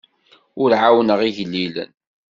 Ur 0.61 0.69
ɛawnen 0.81 1.15
igellilen. 1.29 1.91